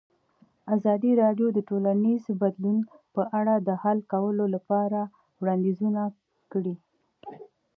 [0.75, 2.77] ازادي راډیو د ټولنیز بدلون
[3.15, 4.99] په اړه د حل کولو لپاره
[5.41, 6.03] وړاندیزونه
[6.51, 6.75] کړي.